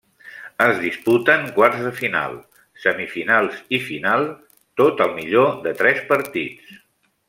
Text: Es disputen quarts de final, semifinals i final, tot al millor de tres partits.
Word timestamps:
Es 0.67 0.79
disputen 0.85 1.43
quarts 1.57 1.83
de 1.89 1.91
final, 1.99 2.33
semifinals 2.87 3.61
i 3.79 3.83
final, 3.93 4.29
tot 4.83 5.07
al 5.09 5.17
millor 5.23 5.57
de 5.69 5.79
tres 5.83 6.05
partits. 6.13 6.79